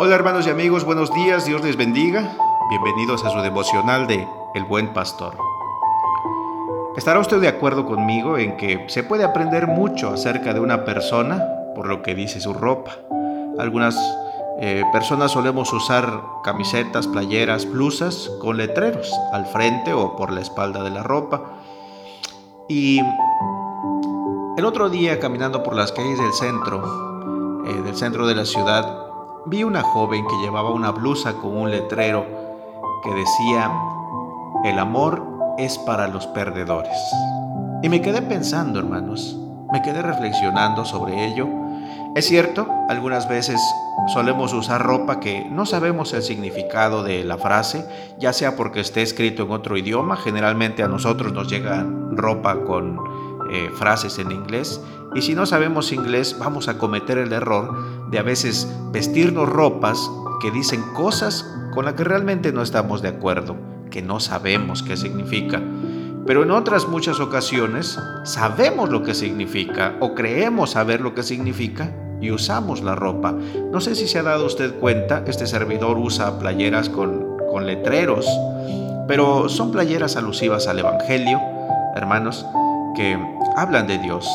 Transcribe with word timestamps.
Hola 0.00 0.14
hermanos 0.14 0.46
y 0.46 0.50
amigos, 0.50 0.84
buenos 0.84 1.12
días, 1.12 1.44
Dios 1.44 1.60
les 1.64 1.76
bendiga. 1.76 2.30
Bienvenidos 2.70 3.24
a 3.24 3.30
su 3.30 3.40
devocional 3.40 4.06
de 4.06 4.28
El 4.54 4.62
Buen 4.62 4.92
Pastor. 4.92 5.36
¿Estará 6.96 7.18
usted 7.18 7.40
de 7.40 7.48
acuerdo 7.48 7.84
conmigo 7.84 8.38
en 8.38 8.56
que 8.56 8.84
se 8.88 9.02
puede 9.02 9.24
aprender 9.24 9.66
mucho 9.66 10.10
acerca 10.10 10.54
de 10.54 10.60
una 10.60 10.84
persona 10.84 11.44
por 11.74 11.88
lo 11.88 12.04
que 12.04 12.14
dice 12.14 12.38
su 12.38 12.54
ropa? 12.54 12.92
Algunas 13.58 13.96
eh, 14.60 14.84
personas 14.92 15.32
solemos 15.32 15.72
usar 15.72 16.22
camisetas, 16.44 17.08
playeras, 17.08 17.68
blusas 17.68 18.30
con 18.40 18.56
letreros 18.56 19.12
al 19.32 19.46
frente 19.46 19.94
o 19.94 20.14
por 20.14 20.32
la 20.32 20.42
espalda 20.42 20.84
de 20.84 20.90
la 20.90 21.02
ropa. 21.02 21.42
Y 22.68 23.00
el 24.56 24.64
otro 24.64 24.90
día 24.90 25.18
caminando 25.18 25.64
por 25.64 25.74
las 25.74 25.90
calles 25.90 26.20
del 26.20 26.32
centro, 26.34 27.64
eh, 27.66 27.82
del 27.82 27.96
centro 27.96 28.28
de 28.28 28.36
la 28.36 28.44
ciudad, 28.44 29.07
vi 29.46 29.64
una 29.64 29.82
joven 29.82 30.26
que 30.26 30.36
llevaba 30.36 30.70
una 30.70 30.90
blusa 30.90 31.34
con 31.34 31.56
un 31.56 31.70
letrero 31.70 32.26
que 33.02 33.14
decía, 33.14 33.72
el 34.64 34.78
amor 34.78 35.22
es 35.58 35.78
para 35.78 36.08
los 36.08 36.26
perdedores. 36.28 36.98
Y 37.82 37.88
me 37.88 38.02
quedé 38.02 38.22
pensando, 38.22 38.78
hermanos, 38.78 39.38
me 39.72 39.82
quedé 39.82 40.02
reflexionando 40.02 40.84
sobre 40.84 41.26
ello. 41.26 41.46
Es 42.14 42.26
cierto, 42.26 42.66
algunas 42.88 43.28
veces 43.28 43.60
solemos 44.12 44.52
usar 44.52 44.82
ropa 44.82 45.20
que 45.20 45.44
no 45.50 45.66
sabemos 45.66 46.12
el 46.14 46.22
significado 46.22 47.02
de 47.02 47.24
la 47.24 47.38
frase, 47.38 47.86
ya 48.18 48.32
sea 48.32 48.56
porque 48.56 48.80
esté 48.80 49.02
escrito 49.02 49.44
en 49.44 49.50
otro 49.50 49.76
idioma, 49.76 50.16
generalmente 50.16 50.82
a 50.82 50.88
nosotros 50.88 51.32
nos 51.32 51.48
llega 51.48 51.86
ropa 52.10 52.64
con 52.64 52.98
eh, 53.50 53.70
frases 53.74 54.18
en 54.18 54.32
inglés, 54.32 54.80
y 55.14 55.22
si 55.22 55.34
no 55.34 55.46
sabemos 55.46 55.92
inglés 55.92 56.36
vamos 56.38 56.68
a 56.68 56.78
cometer 56.78 57.18
el 57.18 57.32
error 57.32 58.10
de 58.10 58.18
a 58.18 58.22
veces 58.22 58.68
vestirnos 58.92 59.48
ropas 59.48 59.98
que 60.40 60.50
dicen 60.50 60.82
cosas 60.94 61.44
con 61.74 61.84
las 61.84 61.94
que 61.94 62.04
realmente 62.04 62.52
no 62.52 62.62
estamos 62.62 63.02
de 63.02 63.08
acuerdo, 63.08 63.56
que 63.90 64.02
no 64.02 64.20
sabemos 64.20 64.82
qué 64.82 64.96
significa. 64.96 65.62
Pero 66.26 66.42
en 66.42 66.50
otras 66.50 66.88
muchas 66.88 67.20
ocasiones 67.20 67.98
sabemos 68.24 68.90
lo 68.90 69.02
que 69.02 69.14
significa 69.14 69.96
o 70.00 70.14
creemos 70.14 70.72
saber 70.72 71.00
lo 71.00 71.14
que 71.14 71.22
significa 71.22 71.90
y 72.20 72.30
usamos 72.30 72.82
la 72.82 72.94
ropa. 72.94 73.32
No 73.72 73.80
sé 73.80 73.94
si 73.94 74.06
se 74.06 74.18
ha 74.18 74.22
dado 74.22 74.44
usted 74.44 74.74
cuenta, 74.78 75.24
este 75.26 75.46
servidor 75.46 75.96
usa 75.96 76.38
playeras 76.38 76.90
con, 76.90 77.38
con 77.50 77.66
letreros, 77.66 78.26
pero 79.06 79.48
son 79.48 79.72
playeras 79.72 80.16
alusivas 80.16 80.66
al 80.68 80.80
Evangelio, 80.80 81.40
hermanos, 81.96 82.44
que 82.94 83.18
hablan 83.56 83.86
de 83.86 83.98
Dios, 83.98 84.28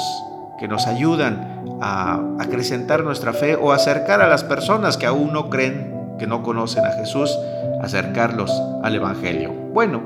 que 0.59 0.67
nos 0.67 0.87
ayudan 0.87 1.77
a 1.81 2.21
acrecentar 2.39 3.03
nuestra 3.03 3.33
fe 3.33 3.55
o 3.55 3.71
acercar 3.71 4.21
a 4.21 4.27
las 4.27 4.43
personas 4.43 4.97
que 4.97 5.05
aún 5.05 5.33
no 5.33 5.49
creen, 5.49 5.93
que 6.19 6.27
no 6.27 6.43
conocen 6.43 6.85
a 6.85 6.91
Jesús, 6.91 7.37
acercarlos 7.81 8.51
al 8.83 8.95
Evangelio. 8.95 9.51
Bueno, 9.73 10.01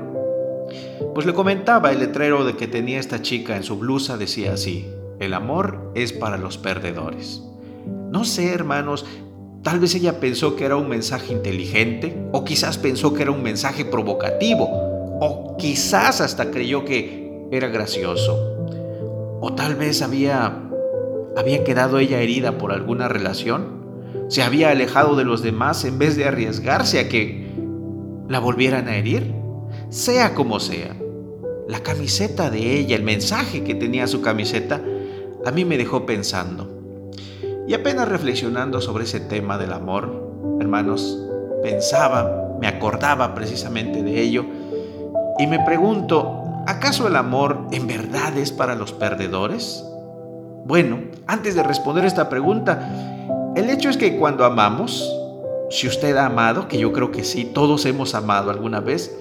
pues 1.14 1.26
le 1.26 1.34
comentaba 1.34 1.92
el 1.92 2.00
letrero 2.00 2.44
de 2.44 2.56
que 2.56 2.66
tenía 2.66 2.98
esta 2.98 3.22
chica 3.22 3.56
en 3.56 3.62
su 3.62 3.78
blusa, 3.78 4.16
decía 4.16 4.52
así, 4.54 4.88
el 5.20 5.34
amor 5.34 5.92
es 5.94 6.12
para 6.12 6.36
los 6.36 6.58
perdedores. 6.58 7.42
No 8.10 8.24
sé, 8.24 8.52
hermanos, 8.52 9.04
tal 9.62 9.80
vez 9.80 9.94
ella 9.94 10.20
pensó 10.20 10.56
que 10.56 10.64
era 10.64 10.76
un 10.76 10.88
mensaje 10.88 11.32
inteligente, 11.32 12.16
o 12.32 12.44
quizás 12.44 12.78
pensó 12.78 13.12
que 13.14 13.22
era 13.22 13.30
un 13.30 13.42
mensaje 13.42 13.84
provocativo, 13.84 14.68
o 15.20 15.56
quizás 15.58 16.20
hasta 16.20 16.50
creyó 16.50 16.84
que 16.84 17.27
era 17.50 17.68
gracioso. 17.68 18.36
O 19.40 19.54
tal 19.54 19.76
vez 19.76 20.02
había 20.02 20.68
había 21.38 21.62
quedado 21.62 22.00
ella 22.00 22.20
herida 22.20 22.58
por 22.58 22.72
alguna 22.72 23.06
relación, 23.06 23.78
se 24.26 24.42
había 24.42 24.70
alejado 24.70 25.14
de 25.14 25.24
los 25.24 25.40
demás 25.40 25.84
en 25.84 25.98
vez 25.98 26.16
de 26.16 26.24
arriesgarse 26.24 26.98
a 26.98 27.08
que 27.08 27.46
la 28.28 28.40
volvieran 28.40 28.88
a 28.88 28.96
herir, 28.96 29.32
sea 29.88 30.34
como 30.34 30.58
sea. 30.58 30.96
La 31.68 31.80
camiseta 31.80 32.50
de 32.50 32.78
ella, 32.78 32.96
el 32.96 33.04
mensaje 33.04 33.62
que 33.62 33.76
tenía 33.76 34.08
su 34.08 34.20
camiseta, 34.20 34.82
a 35.46 35.50
mí 35.52 35.64
me 35.64 35.78
dejó 35.78 36.06
pensando. 36.06 36.68
Y 37.68 37.74
apenas 37.74 38.08
reflexionando 38.08 38.80
sobre 38.80 39.04
ese 39.04 39.20
tema 39.20 39.58
del 39.58 39.72
amor, 39.72 40.58
hermanos, 40.60 41.24
pensaba, 41.62 42.56
me 42.60 42.66
acordaba 42.66 43.34
precisamente 43.34 44.02
de 44.02 44.20
ello 44.20 44.44
y 45.38 45.46
me 45.46 45.60
pregunto, 45.60 46.47
¿acaso 46.68 47.08
el 47.08 47.16
amor 47.16 47.66
en 47.72 47.86
verdad 47.86 48.36
es 48.36 48.52
para 48.52 48.74
los 48.74 48.92
perdedores? 48.92 49.82
Bueno, 50.66 51.00
antes 51.26 51.54
de 51.54 51.62
responder 51.62 52.04
esta 52.04 52.28
pregunta, 52.28 52.92
el 53.56 53.70
hecho 53.70 53.88
es 53.88 53.96
que 53.96 54.18
cuando 54.18 54.44
amamos, 54.44 55.10
si 55.70 55.88
usted 55.88 56.14
ha 56.18 56.26
amado, 56.26 56.68
que 56.68 56.78
yo 56.78 56.92
creo 56.92 57.10
que 57.10 57.24
sí, 57.24 57.46
todos 57.46 57.86
hemos 57.86 58.14
amado 58.14 58.50
alguna 58.50 58.80
vez, 58.80 59.18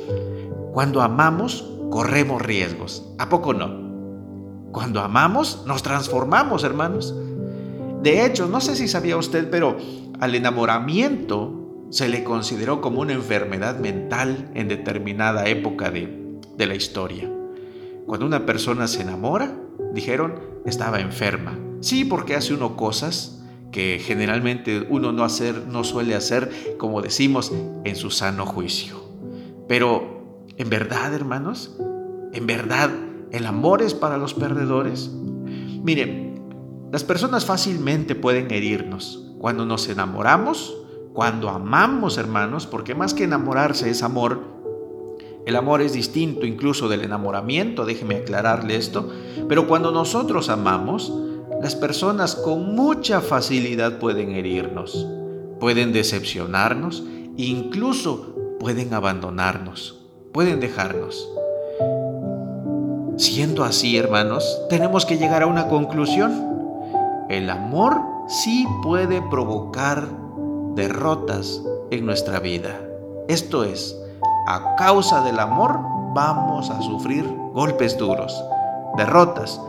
cuando 0.73 1.01
amamos 1.01 1.65
corremos 1.89 2.41
riesgos. 2.41 3.05
¿A 3.17 3.29
poco 3.29 3.53
no? 3.53 4.69
Cuando 4.73 4.99
amamos 4.99 5.63
nos 5.65 5.83
transformamos, 5.83 6.65
hermanos. 6.65 7.15
De 8.03 8.25
hecho, 8.25 8.47
no 8.47 8.59
sé 8.59 8.75
si 8.75 8.89
sabía 8.89 9.15
usted, 9.15 9.49
pero 9.49 9.77
al 10.19 10.35
enamoramiento 10.35 11.87
se 11.91 12.09
le 12.09 12.25
consideró 12.25 12.81
como 12.81 12.99
una 12.99 13.13
enfermedad 13.13 13.79
mental 13.79 14.51
en 14.53 14.67
determinada 14.67 15.47
época 15.47 15.89
de, 15.91 16.41
de 16.57 16.65
la 16.65 16.75
historia. 16.75 17.36
Cuando 18.07 18.25
una 18.25 18.45
persona 18.45 18.87
se 18.87 19.01
enamora, 19.01 19.53
dijeron, 19.93 20.39
estaba 20.65 21.01
enferma. 21.01 21.59
Sí, 21.81 22.05
porque 22.05 22.35
hace 22.35 22.53
uno 22.53 22.77
cosas 22.77 23.43
que 23.69 23.99
generalmente 24.01 24.87
uno 24.89 25.11
no, 25.11 25.25
hacer, 25.25 25.67
no 25.67 25.83
suele 25.83 26.15
hacer, 26.15 26.77
como 26.77 27.01
decimos, 27.01 27.51
en 27.83 27.95
su 27.97 28.09
sano 28.09 28.45
juicio. 28.45 28.95
Pero, 29.67 30.45
¿en 30.55 30.69
verdad, 30.69 31.13
hermanos? 31.13 31.77
¿En 32.31 32.47
verdad 32.47 32.89
el 33.31 33.45
amor 33.45 33.81
es 33.81 33.93
para 33.93 34.17
los 34.17 34.33
perdedores? 34.33 35.11
Miren, 35.83 36.41
las 36.93 37.03
personas 37.03 37.43
fácilmente 37.43 38.15
pueden 38.15 38.49
herirnos 38.51 39.33
cuando 39.37 39.65
nos 39.65 39.89
enamoramos, 39.89 40.77
cuando 41.13 41.49
amamos, 41.49 42.17
hermanos, 42.17 42.67
porque 42.67 42.95
más 42.95 43.13
que 43.13 43.25
enamorarse 43.25 43.89
es 43.89 44.01
amor, 44.01 44.56
el 45.47 45.55
amor 45.55 45.81
es 45.81 45.93
distinto 45.93 46.45
incluso 46.45 46.89
del 46.89 47.05
enamoramiento, 47.05 47.85
déjeme 47.85 48.17
aclararle 48.17 48.75
esto, 48.75 49.09
pero 49.47 49.65
cuando 49.65 49.91
nosotros 49.91 50.49
amamos, 50.49 51.13
las 51.61 51.73
personas 51.73 52.35
con 52.35 52.75
mucha 52.75 53.21
facilidad 53.21 53.97
pueden 53.97 54.31
herirnos, 54.31 55.07
pueden 55.61 55.93
decepcionarnos, 55.93 57.05
incluso 57.37 58.35
pueden 58.59 58.93
abandonarnos, 58.93 60.05
pueden 60.33 60.59
dejarnos. 60.59 61.29
Siendo 63.15 63.63
así, 63.63 63.95
hermanos, 63.95 64.59
tenemos 64.69 65.05
que 65.05 65.17
llegar 65.17 65.43
a 65.43 65.47
una 65.47 65.69
conclusión. 65.69 67.25
El 67.29 67.49
amor 67.49 68.01
sí 68.27 68.67
puede 68.83 69.21
provocar 69.31 70.09
derrotas 70.75 71.63
en 71.89 72.05
nuestra 72.05 72.41
vida. 72.41 72.81
Esto 73.29 73.63
es, 73.63 73.97
a 74.47 74.75
causa 74.75 75.21
del 75.23 75.39
amor 75.39 75.77
vamos 76.13 76.69
a 76.69 76.81
sufrir 76.81 77.25
golpes 77.53 77.97
duros, 77.97 78.41
derrotas. 78.95 79.59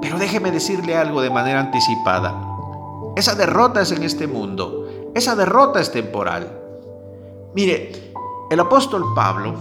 Pero 0.00 0.18
déjeme 0.18 0.50
decirle 0.50 0.96
algo 0.96 1.22
de 1.22 1.30
manera 1.30 1.60
anticipada. 1.60 2.34
Esa 3.14 3.36
derrota 3.36 3.80
es 3.80 3.92
en 3.92 4.02
este 4.02 4.26
mundo. 4.26 4.88
Esa 5.14 5.36
derrota 5.36 5.80
es 5.80 5.92
temporal. 5.92 6.50
Mire, 7.54 8.12
el 8.50 8.60
apóstol 8.60 9.04
Pablo, 9.14 9.54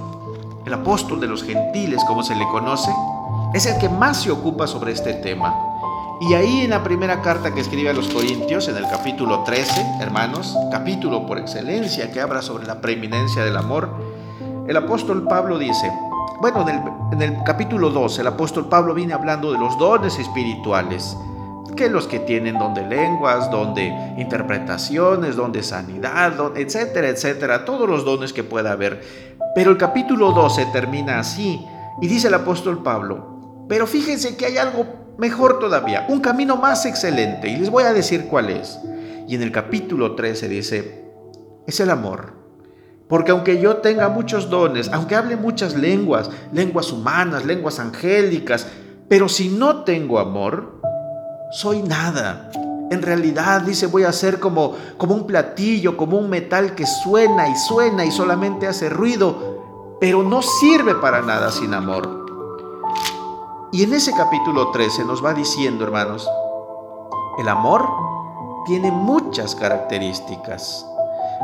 el 0.66 0.74
apóstol 0.74 1.22
de 1.22 1.28
los 1.28 1.44
gentiles 1.44 2.04
como 2.06 2.24
se 2.24 2.36
le 2.36 2.48
conoce, 2.48 2.92
es 3.54 3.68
el 3.68 3.78
que 3.78 3.88
más 3.88 4.24
se 4.24 4.32
ocupa 4.32 4.66
sobre 4.66 4.92
este 4.94 5.14
tema. 5.14 5.56
Y 6.22 6.34
ahí 6.34 6.62
en 6.62 6.72
la 6.72 6.84
primera 6.84 7.22
carta 7.22 7.54
que 7.54 7.62
escribe 7.62 7.90
a 7.90 7.94
los 7.94 8.08
Corintios, 8.08 8.68
en 8.68 8.78
el 8.78 8.88
capítulo 8.88 9.44
13, 9.44 9.98
hermanos, 10.02 10.58
capítulo 10.72 11.26
por 11.28 11.38
excelencia 11.38 12.12
que 12.12 12.20
habla 12.20 12.42
sobre 12.42 12.66
la 12.66 12.82
preeminencia 12.82 13.44
del 13.44 13.58
amor, 13.58 13.90
el 14.68 14.78
apóstol 14.78 15.24
Pablo 15.28 15.60
dice, 15.60 15.92
bueno, 16.42 16.66
en 17.12 17.22
el, 17.22 17.44
capítulo 17.44 17.90
2, 17.90 18.20
el 18.20 18.28
apóstol 18.28 18.68
Pablo 18.68 18.94
viene 18.94 19.14
hablando 19.14 19.52
de 19.52 19.60
los 19.60 19.78
dones 19.78 20.18
espirituales, 20.18 21.16
que 21.76 21.90
los 21.90 22.08
que 22.08 22.20
tienen 22.20 22.58
don 22.58 22.74
de 22.74 22.86
lenguas, 22.86 23.52
don 23.52 23.74
de 23.74 23.88
interpretaciones, 24.18 25.36
don 25.36 25.52
de 25.52 25.62
sanidad, 25.62 26.34
etcétera, 26.56 27.10
etcétera, 27.10 27.66
todos 27.66 27.88
los 27.88 28.06
dones 28.06 28.34
que 28.34 28.44
pueda 28.44 28.72
haber. 28.72 29.02
Pero 29.54 29.72
el 29.72 29.78
capítulo 29.78 30.32
12 30.32 30.68
termina 30.74 31.20
así 31.20 31.64
y 32.02 32.08
dice 32.08 32.28
el 32.28 32.34
apóstol 32.34 32.82
Pablo, 32.82 33.66
pero 33.70 33.88
fíjense 33.88 34.36
que 34.36 34.48
hay 34.48 34.58
algo 34.58 34.86
mejor 35.18 35.60
todavía, 35.60 36.06
un 36.10 36.22
camino 36.22 36.56
más 36.56 36.86
excelente 36.86 37.50
y 37.50 37.58
les 37.58 37.70
voy 37.70 37.84
a 37.84 37.94
decir 37.94 38.28
cuál 38.28 38.50
es. 38.50 38.80
Y 39.28 39.36
en 39.36 39.42
el 39.42 39.52
capítulo 39.52 40.16
13 40.16 40.48
dice, 40.50 41.06
es 41.68 41.80
el 41.80 41.90
amor. 41.90 42.45
Porque 43.08 43.32
aunque 43.32 43.62
yo 43.62 43.78
tenga 43.78 44.10
muchos 44.10 44.50
dones, 44.50 44.90
aunque 44.92 45.16
hable 45.16 45.36
muchas 45.36 45.76
lenguas, 45.76 46.30
lenguas 46.52 46.92
humanas, 46.92 47.46
lenguas 47.46 47.80
angélicas, 47.80 48.68
pero 49.08 49.30
si 49.30 49.50
no 49.50 49.84
tengo 49.84 50.20
amor, 50.20 50.82
soy 51.52 51.84
nada. 51.84 52.50
en 52.92 53.02
realidad 53.02 53.62
dice 53.62 53.88
voy 53.88 54.04
a 54.04 54.12
ser 54.12 54.40
como, 54.40 54.74
como 54.98 55.16
un 55.16 55.26
platillo, 55.26 55.98
como 55.98 56.18
un 56.18 56.30
metal 56.30 56.76
que 56.76 56.86
suena 56.86 57.50
y 57.50 57.56
suena 57.56 58.06
y 58.06 58.12
solamente 58.12 58.68
hace 58.68 58.90
ruido, 58.90 59.98
pero 60.00 60.24
no 60.24 60.42
sirve 60.42 60.96
para 60.96 61.22
nada 61.22 61.52
sin 61.52 61.74
amor. 61.74 62.26
Y 63.72 63.84
en 63.84 63.94
ese 63.94 64.14
capítulo 64.14 64.72
13 64.72 65.04
nos 65.06 65.24
va 65.24 65.34
diciendo, 65.34 65.84
hermanos, 65.84 66.28
el 67.38 67.48
amor 67.50 67.86
tiene 68.66 68.92
muchas 68.92 69.54
características. 69.56 70.86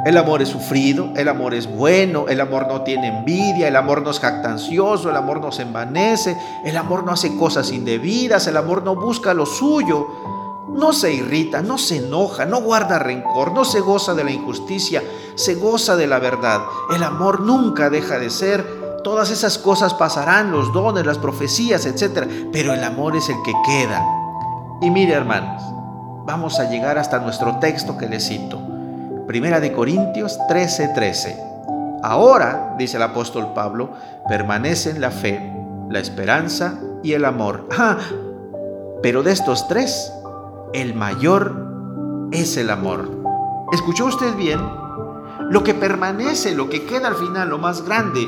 El 0.06 0.18
amor 0.18 0.42
es 0.42 0.50
sufrido, 0.50 1.10
el 1.16 1.28
amor 1.28 1.54
es 1.54 1.68
bueno, 1.68 2.26
el 2.28 2.42
amor 2.42 2.68
no 2.68 2.82
tiene 2.82 3.08
envidia, 3.08 3.68
el 3.68 3.76
amor 3.76 4.02
no 4.02 4.10
es 4.10 4.20
jactancioso, 4.20 5.10
el 5.10 5.16
amor 5.16 5.42
no 5.42 5.52
se 5.52 5.62
envanece, 5.62 6.36
el 6.66 6.76
amor 6.76 7.04
no 7.04 7.12
hace 7.12 7.36
cosas 7.38 7.72
indebidas, 7.72 8.48
el 8.48 8.58
amor 8.58 8.84
no 8.84 8.96
busca 8.96 9.34
lo 9.34 9.46
suyo, 9.46 10.08
no 10.70 10.94
se 10.94 11.14
irrita, 11.14 11.62
no 11.62 11.78
se 11.78 11.98
enoja, 11.98 12.46
no 12.46 12.62
guarda 12.62 12.98
rencor, 12.98 13.54
no 13.54 13.64
se 13.64 13.80
goza 13.80 14.16
de 14.16 14.24
la 14.24 14.32
injusticia, 14.32 15.04
se 15.36 15.56
goza 15.56 15.96
de 15.96 16.08
la 16.08 16.18
verdad. 16.18 16.62
El 16.96 17.04
amor 17.04 17.42
nunca 17.42 17.90
deja 17.90 18.18
de 18.18 18.30
ser. 18.30 18.82
Todas 19.04 19.30
esas 19.32 19.58
cosas 19.58 19.94
pasarán, 19.94 20.52
los 20.52 20.72
dones, 20.74 21.06
las 21.06 21.18
profecías, 21.18 21.86
etc. 21.86 22.28
Pero 22.52 22.74
el 22.74 22.84
amor 22.84 23.16
es 23.16 23.30
el 23.30 23.36
que 23.44 23.54
queda. 23.66 24.04
Y 24.82 24.90
mire 24.90 25.14
hermanos, 25.14 25.62
vamos 26.26 26.60
a 26.60 26.70
llegar 26.70 26.98
hasta 26.98 27.20
nuestro 27.20 27.60
texto 27.60 27.98
que 27.98 28.08
le 28.08 28.20
cito. 28.20 28.71
Primera 29.32 29.62
de 29.62 29.72
Corintios 29.72 30.38
13:13. 30.50 30.94
13. 30.94 31.38
Ahora, 32.04 32.76
dice 32.78 32.98
el 32.98 33.04
apóstol 33.04 33.54
Pablo, 33.56 33.92
permanecen 34.28 35.00
la 35.00 35.10
fe, 35.10 35.40
la 35.90 36.00
esperanza 36.00 36.82
y 37.02 37.14
el 37.14 37.24
amor. 37.24 37.66
Ah, 37.80 37.98
pero 39.02 39.24
de 39.24 39.32
estos 39.32 39.70
tres, 39.70 40.12
el 40.74 40.96
mayor 40.96 42.30
es 42.34 42.58
el 42.58 42.70
amor. 42.70 43.10
¿Escuchó 43.72 44.08
usted 44.08 44.36
bien? 44.36 44.60
Lo 45.50 45.64
que 45.64 45.76
permanece, 45.76 46.54
lo 46.54 46.70
que 46.70 46.86
queda 46.86 47.08
al 47.08 47.16
final, 47.16 47.52
lo 47.52 47.58
más 47.58 47.86
grande, 47.86 48.28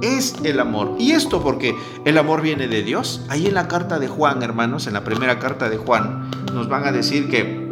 es 0.00 0.36
el 0.44 0.60
amor. 0.60 0.94
¿Y 0.96 1.10
esto 1.10 1.42
porque 1.42 1.74
el 2.04 2.18
amor 2.18 2.40
viene 2.40 2.68
de 2.68 2.84
Dios? 2.84 3.26
Ahí 3.30 3.48
en 3.48 3.54
la 3.54 3.66
carta 3.66 3.98
de 3.98 4.06
Juan, 4.06 4.44
hermanos, 4.44 4.86
en 4.86 4.92
la 4.92 5.02
primera 5.02 5.40
carta 5.40 5.68
de 5.68 5.76
Juan, 5.76 6.30
nos 6.54 6.68
van 6.68 6.84
a 6.84 6.92
decir 6.92 7.28
que 7.28 7.68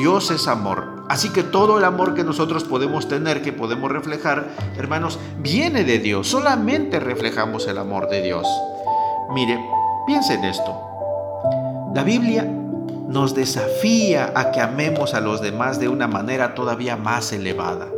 Dios 0.00 0.32
es 0.32 0.48
amor. 0.48 0.97
Así 1.08 1.30
que 1.30 1.42
todo 1.42 1.78
el 1.78 1.84
amor 1.84 2.14
que 2.14 2.22
nosotros 2.22 2.64
podemos 2.64 3.08
tener, 3.08 3.40
que 3.40 3.52
podemos 3.52 3.90
reflejar, 3.90 4.48
hermanos, 4.76 5.18
viene 5.38 5.84
de 5.84 5.98
Dios. 5.98 6.28
Solamente 6.28 7.00
reflejamos 7.00 7.66
el 7.66 7.78
amor 7.78 8.10
de 8.10 8.22
Dios. 8.22 8.46
Mire, 9.32 9.58
piensen 10.06 10.40
en 10.40 10.50
esto. 10.50 10.78
La 11.94 12.02
Biblia 12.02 12.44
nos 13.08 13.34
desafía 13.34 14.32
a 14.34 14.52
que 14.52 14.60
amemos 14.60 15.14
a 15.14 15.20
los 15.20 15.40
demás 15.40 15.80
de 15.80 15.88
una 15.88 16.06
manera 16.06 16.54
todavía 16.54 16.96
más 16.96 17.32
elevada. 17.32 17.88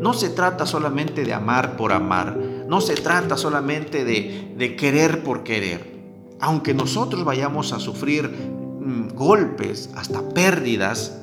No 0.00 0.12
se 0.12 0.28
trata 0.28 0.66
solamente 0.66 1.24
de 1.24 1.32
amar 1.32 1.76
por 1.76 1.92
amar, 1.92 2.36
no 2.36 2.80
se 2.80 2.94
trata 2.94 3.36
solamente 3.36 4.04
de, 4.04 4.52
de 4.56 4.74
querer 4.74 5.22
por 5.22 5.44
querer. 5.44 6.00
Aunque 6.40 6.74
nosotros 6.74 7.24
vayamos 7.24 7.72
a 7.72 7.78
sufrir 7.78 8.28
mm, 8.28 9.14
golpes, 9.14 9.90
hasta 9.94 10.28
pérdidas, 10.30 11.20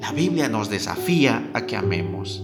la 0.00 0.12
Biblia 0.12 0.48
nos 0.48 0.70
desafía 0.70 1.50
a 1.52 1.66
que 1.66 1.76
amemos. 1.76 2.42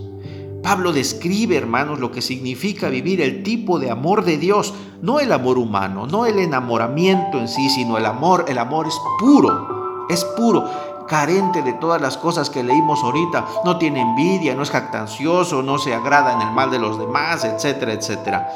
Pablo 0.62 0.92
describe, 0.92 1.56
hermanos, 1.56 2.00
lo 2.00 2.10
que 2.10 2.20
significa 2.20 2.88
vivir 2.88 3.20
el 3.20 3.42
tipo 3.42 3.78
de 3.78 3.90
amor 3.90 4.24
de 4.24 4.36
Dios, 4.36 4.74
no 5.00 5.20
el 5.20 5.32
amor 5.32 5.58
humano, 5.58 6.06
no 6.06 6.26
el 6.26 6.38
enamoramiento 6.38 7.38
en 7.38 7.48
sí, 7.48 7.70
sino 7.70 7.96
el 7.96 8.04
amor. 8.04 8.44
El 8.48 8.58
amor 8.58 8.86
es 8.86 8.98
puro, 9.18 10.06
es 10.08 10.24
puro, 10.36 10.68
carente 11.06 11.62
de 11.62 11.72
todas 11.74 12.00
las 12.00 12.18
cosas 12.18 12.50
que 12.50 12.62
leímos 12.62 13.02
ahorita. 13.02 13.46
No 13.64 13.78
tiene 13.78 14.00
envidia, 14.00 14.54
no 14.54 14.62
es 14.62 14.70
jactancioso, 14.70 15.62
no 15.62 15.78
se 15.78 15.94
agrada 15.94 16.34
en 16.34 16.42
el 16.42 16.52
mal 16.52 16.70
de 16.70 16.78
los 16.78 16.98
demás, 16.98 17.44
etcétera, 17.44 17.92
etcétera. 17.92 18.50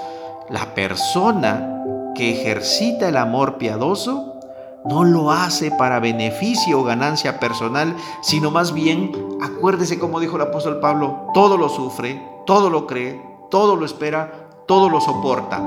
La 0.51 0.75
persona 0.75 1.85
que 2.15 2.33
ejercita 2.33 3.09
el 3.09 3.17
amor 3.17 3.57
piadoso 3.57 4.30
no 4.85 5.05
lo 5.05 5.31
hace 5.31 5.71
para 5.71 6.01
beneficio 6.01 6.81
o 6.81 6.85
ganancia 6.85 7.39
personal, 7.39 7.95
sino 8.23 8.51
más 8.51 8.73
bien, 8.73 9.13
acuérdese 9.43 9.99
como 9.99 10.21
dijo 10.21 10.37
el 10.37 10.43
apóstol 10.43 10.81
Pablo, 10.81 11.27
todo 11.35 11.57
lo 11.57 11.69
sufre, 11.69 12.23
todo 12.47 12.71
lo 12.71 12.87
cree, 12.87 13.23
todo 13.51 13.77
lo 13.77 13.85
espera, 13.85 14.49
todo 14.67 14.89
lo 14.89 15.01
soporta. 15.01 15.63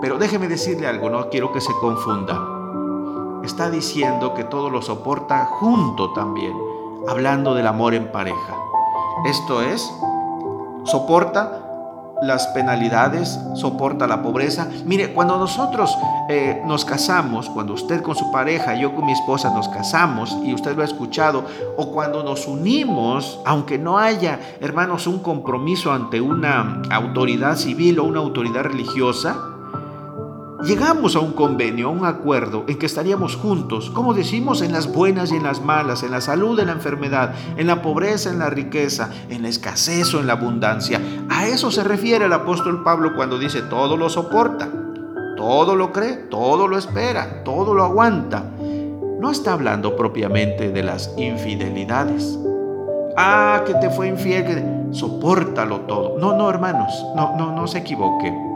Pero 0.00 0.18
déjeme 0.18 0.48
decirle 0.48 0.86
algo, 0.86 1.10
no 1.10 1.28
quiero 1.30 1.52
que 1.52 1.60
se 1.60 1.72
confunda. 1.80 2.40
Está 3.42 3.70
diciendo 3.70 4.34
que 4.34 4.44
todo 4.44 4.70
lo 4.70 4.82
soporta 4.82 5.46
junto 5.46 6.12
también, 6.12 6.56
hablando 7.08 7.54
del 7.54 7.66
amor 7.66 7.94
en 7.94 8.10
pareja. 8.12 8.54
Esto 9.26 9.62
es, 9.62 9.92
soporta 10.84 11.63
las 12.22 12.46
penalidades, 12.48 13.38
soporta 13.54 14.06
la 14.06 14.22
pobreza. 14.22 14.68
Mire, 14.84 15.12
cuando 15.12 15.38
nosotros 15.38 15.96
eh, 16.28 16.62
nos 16.66 16.84
casamos, 16.84 17.50
cuando 17.50 17.74
usted 17.74 18.02
con 18.02 18.14
su 18.14 18.30
pareja, 18.30 18.74
yo 18.74 18.94
con 18.94 19.06
mi 19.06 19.12
esposa 19.12 19.52
nos 19.52 19.68
casamos, 19.68 20.36
y 20.44 20.54
usted 20.54 20.76
lo 20.76 20.82
ha 20.82 20.86
escuchado, 20.86 21.44
o 21.76 21.90
cuando 21.92 22.22
nos 22.22 22.46
unimos, 22.46 23.40
aunque 23.44 23.78
no 23.78 23.98
haya, 23.98 24.40
hermanos, 24.60 25.06
un 25.06 25.20
compromiso 25.20 25.92
ante 25.92 26.20
una 26.20 26.82
autoridad 26.90 27.56
civil 27.56 27.98
o 27.98 28.04
una 28.04 28.20
autoridad 28.20 28.64
religiosa, 28.64 29.53
llegamos 30.62 31.16
a 31.16 31.20
un 31.20 31.32
convenio, 31.32 31.88
a 31.88 31.90
un 31.90 32.04
acuerdo 32.04 32.64
en 32.68 32.78
que 32.78 32.86
estaríamos 32.86 33.36
juntos, 33.36 33.90
como 33.90 34.14
decimos, 34.14 34.62
en 34.62 34.72
las 34.72 34.92
buenas 34.92 35.32
y 35.32 35.36
en 35.36 35.42
las 35.42 35.62
malas, 35.62 36.02
en 36.02 36.10
la 36.10 36.20
salud, 36.20 36.58
en 36.60 36.66
la 36.66 36.72
enfermedad, 36.72 37.34
en 37.56 37.66
la 37.66 37.82
pobreza, 37.82 38.30
en 38.30 38.38
la 38.38 38.50
riqueza, 38.50 39.10
en 39.28 39.42
la 39.42 39.48
escasez 39.48 40.14
o 40.14 40.20
en 40.20 40.26
la 40.26 40.34
abundancia. 40.34 41.00
A 41.28 41.46
eso 41.46 41.70
se 41.70 41.84
refiere 41.84 42.26
el 42.26 42.32
apóstol 42.32 42.82
Pablo 42.82 43.14
cuando 43.14 43.38
dice 43.38 43.62
todo 43.62 43.96
lo 43.96 44.08
soporta, 44.08 44.68
todo 45.36 45.76
lo 45.76 45.92
cree, 45.92 46.16
todo 46.30 46.68
lo 46.68 46.78
espera, 46.78 47.42
todo 47.44 47.74
lo 47.74 47.84
aguanta. 47.84 48.44
No 49.20 49.30
está 49.30 49.54
hablando 49.54 49.96
propiamente 49.96 50.70
de 50.70 50.82
las 50.82 51.12
infidelidades. 51.16 52.38
Ah, 53.16 53.62
que 53.66 53.74
te 53.74 53.90
fue 53.90 54.08
infiel, 54.08 54.44
que 54.44 54.94
sopórtalo 54.94 55.82
todo. 55.82 56.18
No, 56.18 56.36
no, 56.36 56.50
hermanos, 56.50 56.92
no, 57.14 57.36
no, 57.36 57.52
no 57.52 57.66
se 57.66 57.78
equivoque. 57.78 58.53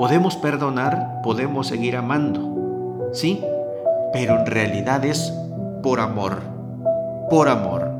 Podemos 0.00 0.34
perdonar, 0.38 1.20
podemos 1.22 1.66
seguir 1.66 1.94
amando, 1.94 3.10
¿sí? 3.12 3.44
Pero 4.14 4.38
en 4.38 4.46
realidad 4.46 5.04
es 5.04 5.30
por 5.82 6.00
amor, 6.00 6.38
por 7.28 7.50
amor. 7.50 7.90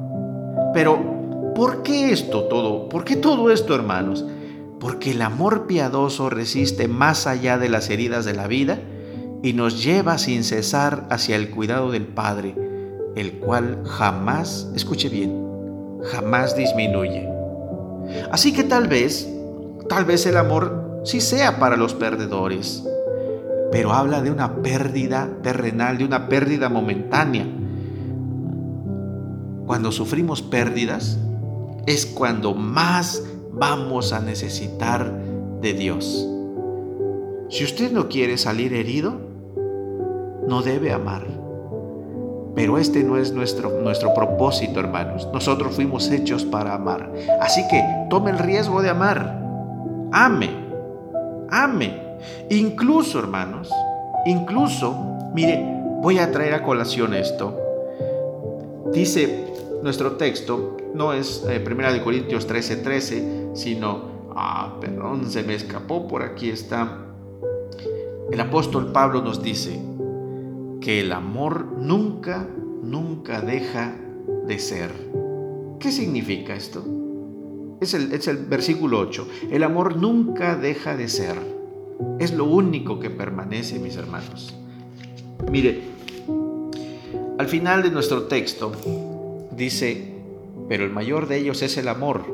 Pero, 0.73 1.53
¿por 1.55 1.83
qué 1.83 2.11
esto 2.11 2.45
todo? 2.45 2.89
¿Por 2.89 3.05
qué 3.05 3.17
todo 3.17 3.51
esto, 3.51 3.75
hermanos? 3.75 4.25
Porque 4.81 5.11
el 5.11 5.21
amor 5.21 5.67
piadoso 5.67 6.31
resiste 6.31 6.89
más 6.89 7.27
allá 7.27 7.59
de 7.59 7.69
las 7.69 7.91
heridas 7.91 8.25
de 8.25 8.33
la 8.33 8.47
vida 8.47 8.79
y 9.43 9.53
nos 9.53 9.85
lleva 9.85 10.17
sin 10.17 10.43
cesar 10.43 11.07
hacia 11.11 11.37
el 11.37 11.51
cuidado 11.51 11.91
del 11.91 12.07
Padre, 12.07 12.55
el 13.15 13.33
cual 13.41 13.83
jamás, 13.85 14.71
escuche 14.75 15.11
bien, 15.11 15.37
jamás 16.05 16.57
disminuye. 16.57 17.29
Así 18.33 18.55
que 18.55 18.65
tal 18.65 18.89
vez, 18.89 19.31
tal 19.91 20.07
vez 20.07 20.25
el 20.25 20.39
amor 20.39 20.90
si 21.05 21.21
sea 21.21 21.59
para 21.59 21.77
los 21.77 21.95
perdedores, 21.95 22.85
pero 23.73 23.93
habla 23.93 24.21
de 24.21 24.31
una 24.31 24.57
pérdida 24.57 25.29
terrenal, 25.43 25.99
de 25.99 26.05
una 26.05 26.29
pérdida 26.29 26.69
momentánea. 26.69 27.47
Cuando 29.67 29.93
sufrimos 29.93 30.43
pérdidas 30.43 31.19
es 31.87 32.05
cuando 32.05 32.55
más 32.55 33.23
vamos 33.53 34.13
a 34.13 34.21
necesitar 34.21 35.13
de 35.61 35.73
Dios. 35.73 36.27
Si 37.49 37.65
usted 37.65 37.93
no 37.93 38.09
quiere 38.09 38.37
salir 38.37 38.75
herido, 38.75 39.21
no 40.47 40.63
debe 40.63 40.93
amar. 40.93 41.27
Pero 42.55 42.79
este 42.79 43.05
no 43.05 43.17
es 43.17 43.33
nuestro, 43.33 43.81
nuestro 43.81 44.13
propósito, 44.13 44.81
hermanos. 44.81 45.29
Nosotros 45.33 45.75
fuimos 45.77 46.11
hechos 46.11 46.45
para 46.45 46.75
amar. 46.75 47.13
Así 47.41 47.63
que 47.71 47.83
tome 48.11 48.33
el 48.33 48.39
riesgo 48.39 48.83
de 48.83 48.91
amar. 48.91 49.41
Ame 50.13 50.70
ame. 51.51 52.19
Incluso, 52.51 53.19
hermanos, 53.19 53.71
incluso, 54.27 54.95
mire, 55.35 55.63
voy 56.03 56.19
a 56.19 56.31
traer 56.31 56.55
a 56.55 56.63
colación 56.63 57.15
esto. 57.15 57.57
Dice 58.93 59.47
nuestro 59.83 60.13
texto, 60.13 60.77
no 60.95 61.13
es 61.13 61.43
1 61.45 61.53
eh, 61.53 61.93
de 61.93 62.03
Corintios 62.03 62.47
13, 62.47 62.77
13, 62.77 63.51
sino, 63.55 64.31
ah, 64.35 64.77
perdón, 64.81 65.31
se 65.31 65.43
me 65.43 65.55
escapó, 65.55 66.09
por 66.09 66.23
aquí 66.23 66.51
está. 66.51 66.99
El 68.31 68.41
apóstol 68.41 68.93
Pablo 68.93 69.23
nos 69.23 69.43
dice 69.43 69.81
que 70.81 71.01
el 71.01 71.13
amor 71.13 71.67
nunca, 71.79 72.47
nunca 72.83 73.41
deja 73.41 73.97
de 74.47 74.59
ser. 74.59 74.91
¿Qué 75.79 75.91
significa 75.91 76.55
esto? 76.55 77.00
Es 77.81 77.95
el, 77.95 78.13
el 78.13 78.37
versículo 78.47 78.99
8. 78.99 79.29
El 79.51 79.63
amor 79.63 79.97
nunca 79.97 80.57
deja 80.57 80.97
de 80.97 81.09
ser. 81.09 81.37
Es 82.19 82.33
lo 82.33 82.45
único 82.45 82.99
que 82.99 83.11
permanece, 83.11 83.79
mis 83.79 83.97
hermanos. 83.97 84.55
Mire, 85.51 85.83
al 87.39 87.49
final 87.49 87.83
de 87.83 87.91
nuestro 87.91 88.25
texto, 88.25 88.73
dice, 89.57 90.15
pero 90.69 90.85
el 90.85 90.91
mayor 90.91 91.27
de 91.27 91.39
ellos 91.39 91.63
es 91.63 91.79
el 91.79 91.89
amor. 91.89 92.25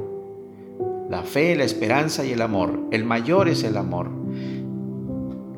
La 1.09 1.23
fe, 1.23 1.55
la 1.55 1.65
esperanza 1.65 2.25
y 2.27 2.33
el 2.33 2.43
amor. 2.43 2.81
El 2.91 3.05
mayor 3.05 3.49
es 3.49 3.63
el 3.63 3.77
amor. 3.77 4.11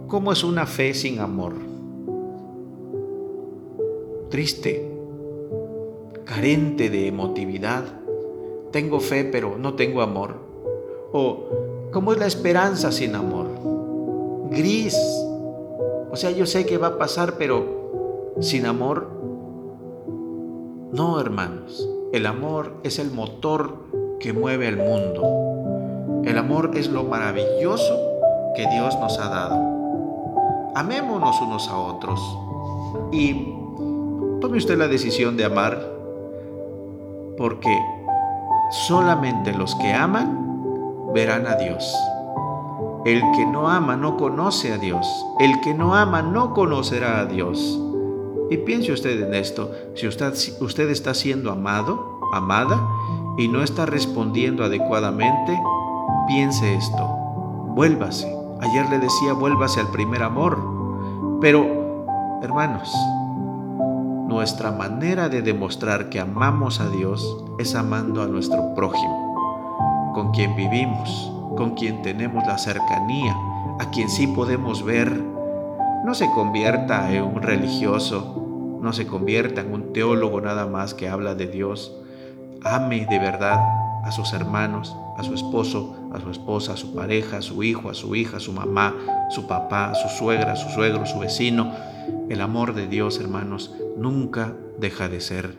¿Cómo 0.06 0.32
es 0.32 0.44
una 0.44 0.66
fe 0.66 0.92
sin 0.92 1.20
amor? 1.20 1.54
Triste, 4.30 4.90
carente 6.24 6.90
de 6.90 7.06
emotividad. 7.06 7.97
Tengo 8.72 9.00
fe 9.00 9.24
pero 9.24 9.56
no 9.58 9.74
tengo 9.74 10.02
amor. 10.02 10.36
O 11.12 11.88
¿cómo 11.92 12.12
es 12.12 12.18
la 12.18 12.26
esperanza 12.26 12.92
sin 12.92 13.14
amor? 13.14 13.46
Gris. 14.50 14.96
O 16.10 16.16
sea, 16.16 16.30
yo 16.30 16.46
sé 16.46 16.66
que 16.66 16.78
va 16.78 16.88
a 16.88 16.98
pasar 16.98 17.34
pero 17.38 18.34
sin 18.40 18.66
amor. 18.66 19.08
No, 20.92 21.20
hermanos. 21.20 21.88
El 22.12 22.26
amor 22.26 22.72
es 22.82 22.98
el 22.98 23.10
motor 23.10 23.74
que 24.20 24.32
mueve 24.32 24.68
el 24.68 24.76
mundo. 24.76 26.22
El 26.24 26.38
amor 26.38 26.72
es 26.74 26.88
lo 26.88 27.04
maravilloso 27.04 27.98
que 28.56 28.66
Dios 28.68 28.98
nos 28.98 29.18
ha 29.18 29.28
dado. 29.28 29.78
Amémonos 30.74 31.40
unos 31.40 31.68
a 31.68 31.78
otros 31.78 32.20
y 33.12 33.34
tome 34.40 34.58
usted 34.58 34.78
la 34.78 34.88
decisión 34.88 35.36
de 35.36 35.44
amar 35.44 35.98
porque 37.36 37.76
solamente 38.70 39.52
los 39.52 39.74
que 39.76 39.92
aman 39.92 41.12
verán 41.14 41.46
a 41.46 41.56
Dios. 41.56 41.94
El 43.04 43.22
que 43.36 43.46
no 43.46 43.68
ama 43.68 43.96
no 43.96 44.16
conoce 44.16 44.72
a 44.72 44.78
Dios. 44.78 45.06
El 45.38 45.60
que 45.60 45.72
no 45.72 45.94
ama 45.94 46.22
no 46.22 46.52
conocerá 46.52 47.20
a 47.20 47.24
Dios. 47.26 47.80
Y 48.50 48.56
piense 48.58 48.92
usted 48.92 49.22
en 49.22 49.34
esto. 49.34 49.70
Si 49.94 50.06
usted, 50.06 50.90
está 50.90 51.14
siendo 51.14 51.50
amado, 51.50 52.20
amada, 52.32 52.80
y 53.36 53.48
no 53.48 53.62
está 53.62 53.86
respondiendo 53.86 54.64
adecuadamente, 54.64 55.58
piense 56.26 56.74
esto. 56.74 57.06
Vuélvase. 57.74 58.34
Ayer 58.60 58.88
le 58.90 58.98
decía, 58.98 59.32
vuélvase 59.32 59.80
al 59.80 59.90
primer 59.90 60.22
amor. 60.22 60.58
Pero, 61.40 61.66
hermanos, 62.42 62.92
nuestra 64.28 64.70
manera 64.70 65.30
de 65.30 65.40
demostrar 65.40 66.10
que 66.10 66.20
amamos 66.20 66.80
a 66.80 66.90
Dios 66.90 67.44
es 67.58 67.74
amando 67.74 68.22
a 68.22 68.26
nuestro 68.26 68.74
prójimo, 68.74 70.12
con 70.14 70.32
quien 70.32 70.54
vivimos, 70.54 71.32
con 71.56 71.74
quien 71.74 72.02
tenemos 72.02 72.46
la 72.46 72.58
cercanía, 72.58 73.34
a 73.80 73.90
quien 73.90 74.10
sí 74.10 74.26
podemos 74.26 74.84
ver. 74.84 75.10
No 76.04 76.14
se 76.14 76.30
convierta 76.32 77.10
en 77.10 77.24
un 77.24 77.40
religioso, 77.40 78.78
no 78.82 78.92
se 78.92 79.06
convierta 79.06 79.62
en 79.62 79.72
un 79.72 79.94
teólogo 79.94 80.42
nada 80.42 80.66
más 80.66 80.92
que 80.92 81.08
habla 81.08 81.34
de 81.34 81.46
Dios. 81.46 81.96
Ame 82.64 83.06
de 83.06 83.18
verdad 83.18 83.58
a 84.04 84.12
sus 84.12 84.34
hermanos, 84.34 84.94
a 85.16 85.22
su 85.22 85.32
esposo, 85.32 85.96
a 86.12 86.20
su 86.20 86.30
esposa, 86.30 86.74
a 86.74 86.76
su 86.76 86.94
pareja, 86.94 87.38
a 87.38 87.42
su 87.42 87.62
hijo, 87.62 87.88
a 87.88 87.94
su 87.94 88.14
hija, 88.14 88.36
a 88.36 88.40
su 88.40 88.52
mamá, 88.52 88.94
su 89.30 89.46
papá, 89.46 89.92
a 89.92 89.94
su 89.94 90.08
suegra, 90.18 90.52
a 90.52 90.56
su 90.56 90.68
suegro, 90.68 91.04
a 91.04 91.06
su 91.06 91.18
vecino. 91.18 91.72
El 92.28 92.42
amor 92.42 92.74
de 92.74 92.86
Dios, 92.86 93.18
hermanos, 93.20 93.74
nunca 93.96 94.54
deja 94.78 95.08
de 95.08 95.20
ser. 95.20 95.56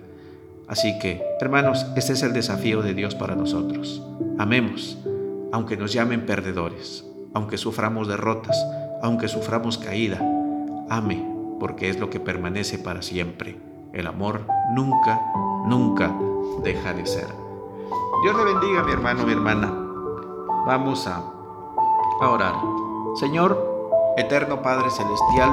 Así 0.67 0.99
que, 0.99 1.23
hermanos, 1.41 1.88
este 1.95 2.13
es 2.13 2.21
el 2.21 2.31
desafío 2.31 2.83
de 2.83 2.93
Dios 2.93 3.15
para 3.15 3.35
nosotros. 3.35 4.03
Amemos, 4.38 4.99
aunque 5.51 5.77
nos 5.77 5.93
llamen 5.93 6.27
perdedores, 6.27 7.05
aunque 7.33 7.57
suframos 7.57 8.07
derrotas, 8.07 8.55
aunque 9.01 9.27
suframos 9.27 9.79
caída. 9.79 10.19
Ame, 10.89 11.25
porque 11.59 11.89
es 11.89 11.99
lo 11.99 12.11
que 12.11 12.19
permanece 12.19 12.77
para 12.77 13.01
siempre. 13.01 13.57
El 13.91 14.05
amor 14.05 14.45
nunca, 14.75 15.19
nunca 15.65 16.15
deja 16.63 16.93
de 16.93 17.07
ser. 17.07 17.27
Dios 18.21 18.38
le 18.38 18.43
bendiga, 18.43 18.83
mi 18.83 18.91
hermano, 18.91 19.25
mi 19.25 19.31
hermana. 19.31 19.73
Vamos 20.67 21.07
a, 21.07 21.17
a 22.21 22.29
orar. 22.29 22.53
Señor, 23.15 24.13
eterno 24.17 24.61
Padre 24.61 24.91
Celestial, 24.91 25.51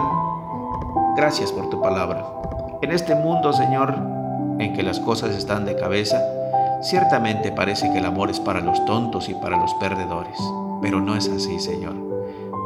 gracias 1.16 1.50
por 1.50 1.70
tu 1.70 1.80
palabra. 1.80 2.25
En 2.82 2.92
este 2.92 3.14
mundo, 3.14 3.52
Señor, 3.52 3.94
en 4.58 4.75
que 4.75 4.82
las 4.82 5.00
cosas 5.00 5.35
están 5.35 5.64
de 5.64 5.75
cabeza, 5.75 6.23
ciertamente 6.82 7.50
parece 7.50 7.90
que 7.90 7.99
el 7.99 8.04
amor 8.04 8.30
es 8.30 8.38
para 8.38 8.61
los 8.61 8.85
tontos 8.85 9.28
y 9.30 9.35
para 9.35 9.56
los 9.56 9.73
perdedores, 9.75 10.38
pero 10.82 11.00
no 11.00 11.16
es 11.16 11.28
así, 11.28 11.58
Señor. 11.58 11.94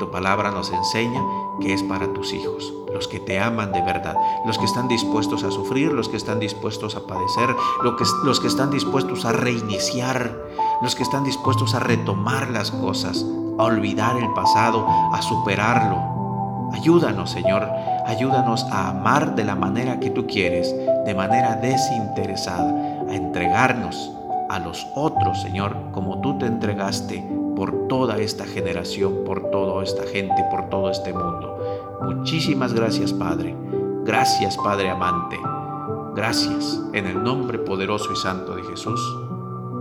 Tu 0.01 0.11
palabra 0.11 0.51
nos 0.51 0.73
enseña 0.73 1.23
que 1.61 1.73
es 1.73 1.83
para 1.85 2.13
tus 2.13 2.33
hijos, 2.33 2.73
los 2.93 3.07
que 3.07 3.21
te 3.21 3.39
aman 3.39 3.71
de 3.71 3.83
verdad, 3.83 4.17
los 4.45 4.59
que 4.59 4.65
están 4.65 4.89
dispuestos 4.89 5.45
a 5.45 5.51
sufrir, 5.51 5.93
los 5.93 6.09
que 6.09 6.17
están 6.17 6.41
dispuestos 6.41 6.97
a 6.97 7.07
padecer, 7.07 7.55
los 8.25 8.41
que 8.41 8.49
están 8.49 8.71
dispuestos 8.71 9.25
a 9.27 9.33
reiniciar, 9.33 10.37
los 10.83 10.97
que 10.97 11.03
están 11.03 11.23
dispuestos 11.23 11.75
a 11.75 11.81
retomar 11.81 12.51
las 12.51 12.71
cosas, 12.73 13.25
a 13.59 13.65
olvidar 13.65 14.17
el 14.17 14.33
pasado, 14.33 14.87
a 14.89 15.21
superarlo, 15.21 16.21
Ayúdanos, 16.73 17.31
Señor, 17.31 17.69
ayúdanos 18.11 18.65
a 18.73 18.91
amar 18.91 19.37
de 19.37 19.45
la 19.45 19.55
manera 19.55 20.01
que 20.01 20.11
tú 20.11 20.27
quieres, 20.27 20.75
de 21.07 21.15
manera 21.15 21.55
desinteresada, 21.57 23.05
a 23.09 23.15
entregarnos 23.15 24.11
a 24.49 24.59
los 24.59 24.85
otros, 24.97 25.41
Señor, 25.41 25.77
como 25.93 26.21
tú 26.21 26.37
te 26.37 26.47
entregaste 26.47 27.25
por 27.55 27.87
toda 27.87 28.19
esta 28.19 28.45
generación, 28.47 29.23
por 29.25 29.51
toda 29.51 29.85
esta 29.85 30.03
gente, 30.03 30.45
por 30.51 30.69
todo 30.69 30.91
este 30.91 31.13
mundo. 31.13 31.57
Muchísimas 32.03 32.73
gracias, 32.73 33.13
Padre. 33.13 33.55
Gracias, 34.05 34.57
Padre 34.57 34.91
amante. 34.91 35.39
Gracias 36.17 36.81
en 36.93 37.07
el 37.07 37.23
nombre 37.23 37.61
poderoso 37.61 38.13
y 38.13 38.17
santo 38.17 38.57
de 38.57 38.65
Jesús. 38.65 39.01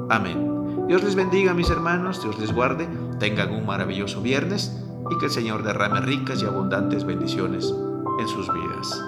Amén. 0.09 0.85
Dios 0.87 1.03
les 1.03 1.15
bendiga, 1.15 1.55
mis 1.55 1.71
hermanos, 1.71 2.21
Dios 2.21 2.37
les 2.37 2.53
guarde, 2.53 2.87
tengan 3.19 3.51
un 3.51 3.65
maravilloso 3.65 4.21
viernes 4.21 4.71
y 5.09 5.17
que 5.17 5.25
el 5.25 5.31
Señor 5.31 5.63
derrame 5.63 6.01
ricas 6.01 6.43
y 6.43 6.45
abundantes 6.45 7.05
bendiciones 7.05 7.73
en 8.19 8.27
sus 8.27 8.51
vidas. 8.53 9.01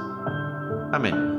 Amén. 0.94 1.31